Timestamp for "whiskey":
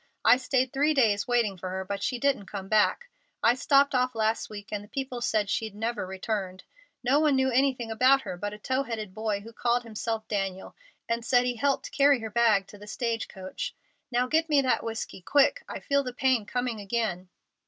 14.83-15.21